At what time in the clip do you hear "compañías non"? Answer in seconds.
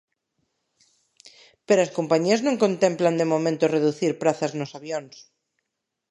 1.97-2.61